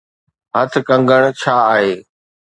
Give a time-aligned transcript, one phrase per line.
[0.57, 1.93] هٿ ڪنگڻ ڇا آهي؟